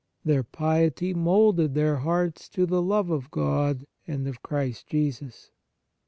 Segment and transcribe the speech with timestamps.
[0.25, 5.51] Their piety moulded their hearts to the love of God and of Christ Jesus.